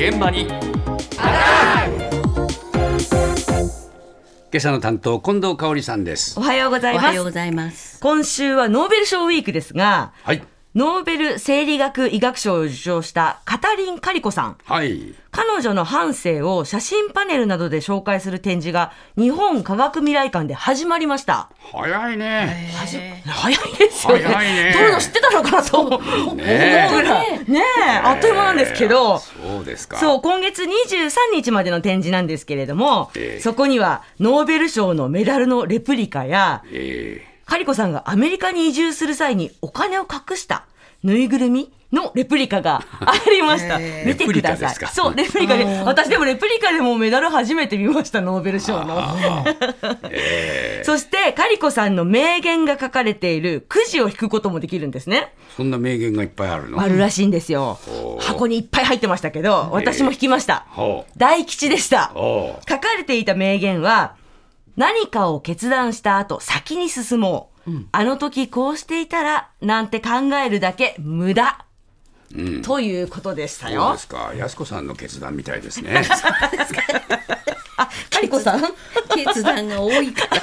[0.00, 0.46] 現場に。
[0.46, 0.58] 今
[4.56, 6.38] 朝の担当近藤香織さんです。
[6.38, 7.04] おはようございます。
[7.04, 8.00] おはようございます。
[8.00, 14.56] 今週はノーベル賞ウィークですがはいノーベル生理学医学賞を受賞したカタリン・カリコさん。
[14.66, 15.14] はい。
[15.32, 21.50] 彼女の半生を写真パネルなどで紹介する展示が日本科学未来館で始まりました。
[21.72, 22.70] 早いね。
[22.72, 24.22] はじ早いですよね。
[24.22, 24.72] 早いね。
[24.72, 27.50] 撮るの知ってたのかなと思うぐねらい。
[27.50, 27.90] ねえ。
[28.04, 29.96] あっという間なんですけど、そうですか。
[29.98, 33.40] そう、今月23日までの展示なんですけれども、ええ。
[33.40, 40.66] そこにはノーベル賞のメダルのレプリカや、えカリコさんがアメリカに移住する際にお金を隠した
[41.02, 43.80] ぬいぐるみのレプリカがありました。
[43.80, 44.74] へ見てください。
[44.94, 49.02] そう、レプリカで、私でもレプリカでもメダル初めて見ました、ノーベル賞の。
[50.84, 55.32] そして、カリコさんの名言が書かれているくじを引くこともできるんですね。
[55.52, 56.80] ーそんな名言がいっぱいあるの？
[56.80, 57.80] あるらしいんですよ
[58.20, 60.66] 箱にいっぱい入ってましたけど、私も引きました。
[60.68, 62.12] ほう大吉でした。
[62.14, 64.14] 書かれていた名言は、
[64.80, 67.70] 何かを決断した後、先に進もう。
[67.92, 71.66] あの時こうしていたら、なんて考えるだけ無駄。
[72.62, 73.82] ということでしたよ。
[73.82, 73.98] そうで。
[73.98, 74.32] すか。
[74.34, 76.02] 安子さんの決断みたいですね。
[77.76, 78.62] あ、カリコさん
[79.14, 80.26] 決断が多いか。
[80.34, 80.40] ら。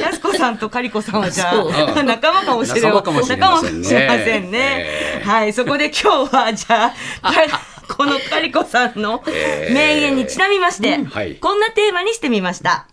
[0.00, 1.70] やすこさんとカリコさんはじゃそう。
[1.72, 3.70] あ、仲間かもしれ仲間かもしれませんね。
[3.70, 4.58] 仲間かもしれませんね。
[4.58, 5.24] ええ。
[5.24, 6.92] はい、そこで今日はじゃ
[7.22, 7.60] あ、か
[7.98, 11.34] このカリコさんの名言にちなみまして、はい。
[11.34, 12.86] こんなテーマにしてみました。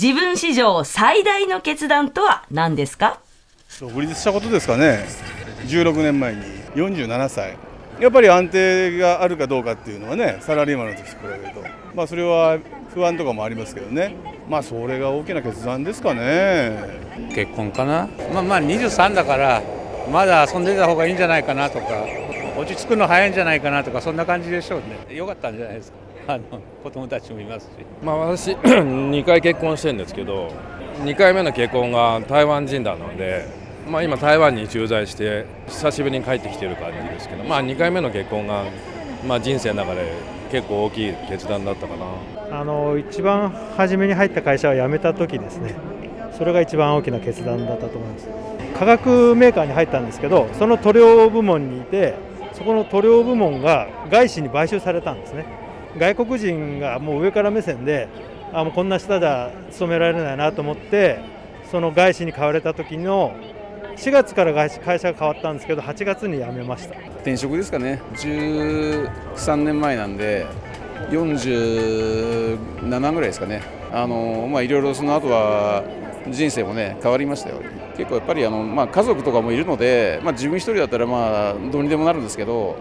[0.00, 3.20] 自分史上最大の決断とは何ですか？
[3.78, 5.04] 独立したことですかね。
[5.66, 6.40] 16年前に
[6.74, 7.58] 47歳。
[8.00, 11.62] やっぱり安定があるかどうかっていうのはねサラリーマンの時と比べると。
[11.94, 12.58] まあそれは
[12.94, 14.14] 不安とかもありますけどね。
[14.48, 16.78] まあそれが大きな決断ですかね。
[17.34, 18.08] 結婚かな？
[18.32, 19.62] まあまあ23だから
[20.10, 22.06] まだ遊んでた方がいいんじゃないかなとか
[22.56, 25.14] 落ち着くの早いんじゃないかなとかそんな感じでしょうね。
[25.14, 25.98] よかったんじゃないですか。
[26.28, 26.44] あの
[26.82, 27.70] 子供たちもいますし。
[28.02, 30.50] まあ、私 2回結婚してるんですけど
[31.04, 33.46] 2回目の結婚が台湾人だので、
[33.88, 38.64] まあ、今台湾に駐在して久しぶりに帰ってきてる感じですけど、まあ、2回目の結婚が、
[39.26, 40.12] まあ、人生の中で
[40.50, 42.60] 結構大きい決断だったかな。
[42.60, 45.74] あの一番初めに入った会社を辞めた時ですね。
[46.36, 48.28] それが一番大きな決断だったと思います。
[48.78, 52.14] 化学メーカーに入ったんですけどその塗料部門にいて
[52.56, 55.44] そこの塗料部門が外資に買収されたんですね。
[55.98, 58.08] 外国人がもう上から目線で
[58.52, 61.20] あもうこんな下じゃ勤められないなと思って
[61.70, 63.34] その外資に買われた時の
[63.96, 66.98] 4月から外資会社が変わったんですけど8月に辞めました。
[67.16, 68.00] 転職ですかね。
[68.14, 70.46] 13年前なんで
[71.10, 73.60] 47ぐらいですかね。
[73.92, 75.84] あのまあいろいろその後は
[76.30, 77.60] 人生もね変わりましたよ。
[77.96, 82.76] 結構やっぱりあの、まあ、家族とかもいるので、まあ、自分一人だったらまあどうにでもなるんですけど、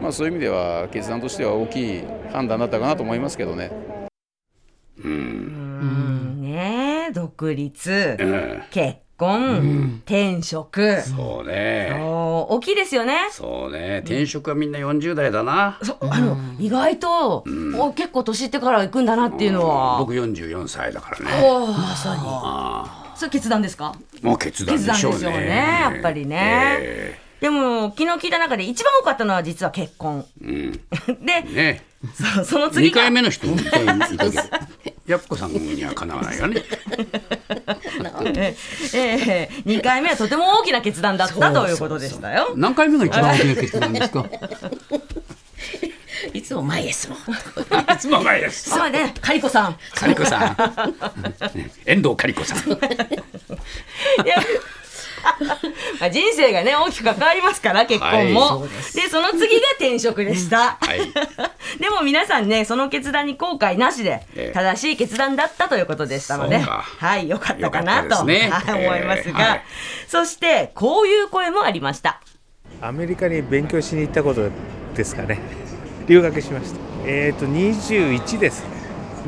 [0.00, 2.02] まあ、そういう意味では決断としては大きい
[2.32, 3.70] 判断だったかなと思いますけどね。
[5.04, 11.00] うん、ねえ、独立、うん結婚、転職。
[11.00, 11.94] そうね。
[11.96, 13.28] そう大きいですよね。
[13.30, 14.02] そうね。
[14.04, 15.78] 転職はみんな40代だな。
[15.82, 17.44] そうあの、意外と、
[17.78, 19.98] お結構年いってから行くんだなっていうのは。
[19.98, 21.24] 僕44歳だからね。
[21.24, 22.20] まさに。
[23.16, 23.94] それ決断ですか？
[24.22, 25.30] もう決断でしょうね。
[25.30, 26.76] ねやっぱりね。
[26.80, 30.24] えでも、昨日聞いた中で一番多かったのは実は結婚。
[30.42, 30.72] えうん。
[31.24, 31.84] で、ね。
[32.34, 33.02] そうその次2が。
[33.02, 33.46] 回目の人
[35.06, 36.62] やっこさんにはかなわないよね。
[38.94, 39.50] ええ。
[39.66, 42.52] 2回目はとても大きな決断だったということでしたよ。
[42.56, 44.24] 何回目が一番大きな決断ですか？
[46.36, 47.18] いつも前ですもん。
[47.18, 49.78] いつも前ですそうね、カリコさん。
[49.94, 50.56] カリコさん。
[51.86, 52.58] 遠藤カリコさん。
[52.58, 54.36] いや
[55.98, 61.00] まあ人生がね大きく関わりますから結婚も、はいでその次が転職でした、はい。
[61.80, 64.52] でも皆さんねその決断に後悔なしでええ。
[64.52, 68.50] 正しい決断だったということでしたので、はいよかったかなと、ね。
[68.50, 69.48] はい思いますが、ええ。
[69.48, 69.64] はい。
[70.06, 72.20] そしてこういう声もありました。
[72.80, 74.50] アメリカに勉強しに行ったこと
[74.94, 75.65] ですかね
[76.06, 76.80] 留学しました。
[77.04, 78.64] えっ、と21です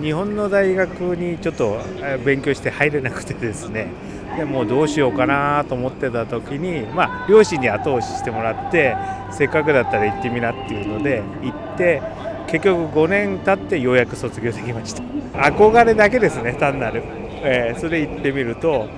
[0.01, 1.81] 日本の大学にちょっと
[2.25, 3.89] 勉強して入れなくてですね。
[4.37, 8.97] でもうどうしようかなと思ってた時にまあ両親に後押ししてもらって
[9.33, 12.01] せっかくだったら行ってみなっていうので行って
[12.47, 15.03] 結局5年経ってようやく卒業できました。
[15.39, 17.03] 憧れだけですね単なる、
[17.43, 18.89] えーそれ行ってみると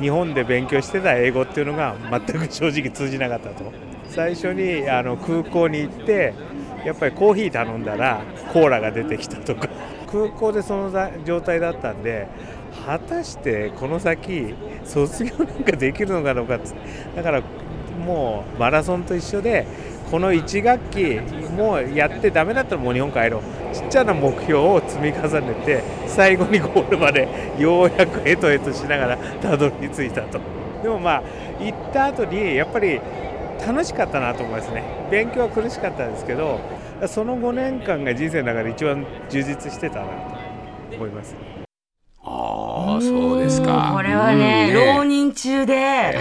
[0.00, 3.72] 日本で勉強してた英語っていうのが全く正直通じなかったと。
[4.08, 6.32] 最初にあの空港に行って
[6.84, 8.22] やっぱりコーヒー頼んだら
[8.52, 9.68] コーラが出てきたとか。
[10.10, 10.90] 空港でその
[11.26, 12.28] 状態だったんで
[12.86, 14.54] 果たしてこの先
[14.84, 16.60] 卒業なんかできるのかどうかっ
[17.14, 17.42] だから
[18.06, 19.66] もうマラソンと一緒で
[20.10, 21.20] この1学期
[21.54, 23.42] もうやってダメだったらもう日本帰ろう。
[23.74, 27.28] ちっちゃな目標を積み重ねて最後にゴールまで
[27.58, 30.40] ようやくヘトヘトしながらたどり着いたと。
[30.82, 31.22] でもまあ
[31.60, 32.98] 行った後にやっぱり
[33.66, 34.82] 楽しかったなと思いますね。
[35.10, 36.60] 勉強は苦しかったんですけど
[37.06, 40.06] その5年間が人生の中で一番充実してたな
[40.90, 41.34] と思います。
[42.30, 43.92] ああそうですか。
[43.94, 44.74] これはね、うん。
[44.74, 46.14] 浪人中で、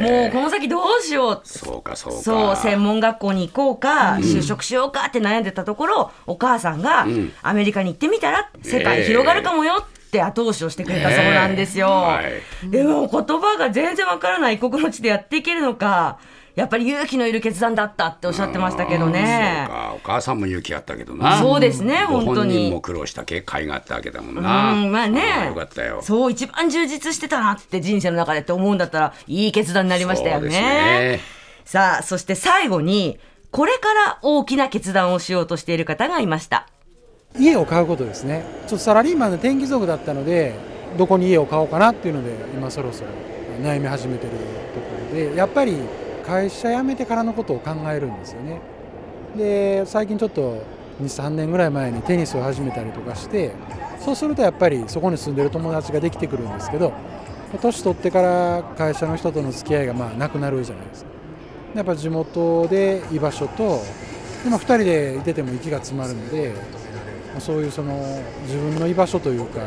[0.00, 1.40] もうこの先どうしよう。
[1.44, 2.18] そうかそうか。
[2.20, 4.22] そう専門学校に行こうか、うん。
[4.22, 7.32] 就職しようかって悩んでたところお母さんが、うん。
[7.42, 11.88] アメリカに行ってみたら世界広がるかもよって後押しをしてくれたそうなんですよ。
[11.88, 12.70] はい。
[12.70, 16.18] でも言葉が全然わからない異国の地でやっていけるのか
[16.58, 19.66] やっぱり勇気のいる決断だったっておっしゃってましたけどね。
[19.68, 19.76] そう。
[19.76, 19.92] か。
[19.94, 21.38] お母さんも勇気あったけどな。
[21.38, 22.54] そうですねご本当に。
[22.54, 24.72] 本人も苦労した経緯があったわけだもんな。
[24.72, 25.22] うんまあね。
[25.22, 26.02] あよかったよ。
[26.02, 30.48] そう一番充実してたなって人生の中でって思うんだったらいい決断になりましたよそうね。
[30.48, 31.20] ですね。
[31.64, 33.20] さあそして最後に
[33.52, 36.66] これから大きな決断をしようとしている方がいました。
[37.38, 38.44] 家を買うことですね。
[38.62, 40.54] ちょっとサラリーマンで転勤族だったので
[40.96, 43.10] どこに家を買おうかなっていうので今そろそろ
[43.62, 44.36] 悩み始めてると
[44.80, 45.76] ころでやっぱり
[46.28, 48.60] 会社辞めてからのことを考えるんですよね。
[49.36, 50.62] で最近ちょっと
[51.02, 53.52] 23年ぐらい前にテニスを始めたりとかして
[53.98, 56.92] そうするとやっぱりそこに住んでる友達ができてくるんですけど
[57.62, 61.10] 年取ってから会社の人との付き合いがまあなくなるじゃないですか。
[61.74, 63.82] やっぱ地元で居場所と
[64.44, 66.52] でも2人でいてても息が詰まるので
[67.38, 67.94] そういうその
[68.46, 69.60] 自分の居場所というか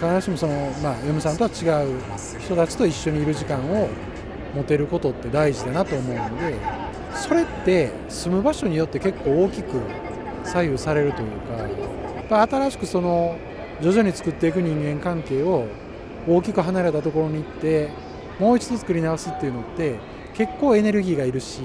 [0.00, 0.52] 必ずしもその、
[0.82, 1.94] まあ、嫁さんとは違う
[2.40, 3.88] 人たちと一緒にいる時間を
[4.54, 6.54] 持てることって大事だなと思うので
[7.14, 9.80] それって住む場所によって結構大きく
[10.44, 13.38] 左右されるというかやっぱ新しくその
[13.80, 15.66] 徐々に作っていく人間関係を
[16.28, 17.90] 大きく離れたところに行って
[18.38, 19.98] もう一度作り直すっていうのって
[20.34, 21.62] 結構エネルギーがいるし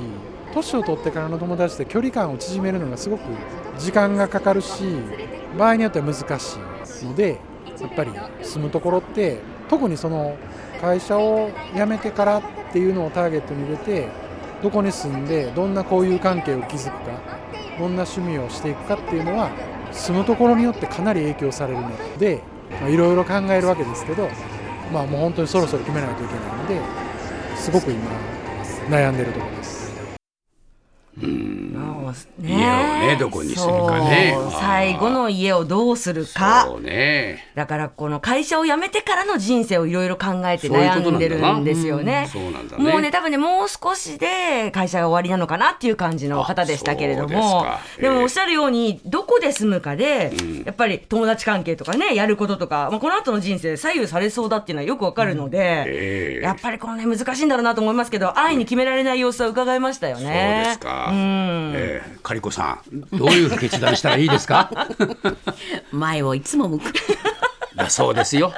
[0.54, 3.22] 年を取ってからの友達で距離感を縮めるのがすごく
[3.78, 4.84] 時間がかかるし
[5.58, 6.56] 場合によっては難し
[7.02, 7.40] いので
[7.86, 9.40] っぱり住むところって
[9.70, 10.36] 特にその
[10.82, 12.42] 会社を辞めてからっ
[12.72, 14.10] ていうのをターゲットに入れて
[14.62, 17.40] どこに住んでどんな交友関係を築くか
[17.80, 19.52] どんな趣味をしていくかっていうのは
[19.92, 22.42] 住むところによってかなり影響されるので
[22.90, 24.30] いろいろ考えるわけですけど
[24.92, 26.82] まあもう本当にそろそろ決めないといけないので
[27.56, 28.10] すごく今
[28.90, 29.87] 悩んでるところです。
[32.12, 32.26] ね。
[32.40, 34.36] 家をねどこにするかね。
[34.60, 36.66] 最後の家をどうするか。
[36.68, 37.48] そうね。
[37.56, 42.30] だからこの会社を辞めてからの人生をいろいろ考えて悩んでるなんですよね。
[42.32, 42.84] そうなんだね。
[42.92, 47.66] もうね多分ねもう少しで会社が終わりなのかなっていう感じの方でしたけれども。
[48.00, 50.32] でもおっしゃるようにどこで住むかで、
[50.66, 56.44] やっぱり友達関係とかねやることとか、まあ、この後の人生左右されそうだっていうのはよくわかるので、ええ。
[56.44, 60.24] やっぱりこのね難しいんだろうなと思いますけど安易に決められない様子は伺いましたよね。
[60.24, 64.70] そうですか、うんえーカリコさんどういう決断したらいいですか？
[65.92, 66.94] 前をいつも向く。
[67.76, 68.54] だそうですよ